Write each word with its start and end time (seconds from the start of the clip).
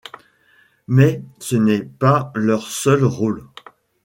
Mais 0.87 1.21
ce 1.37 1.55
n'est 1.55 1.83
pas 1.83 2.31
leur 2.33 2.63
seul 2.63 3.03
rôle. 3.03 3.43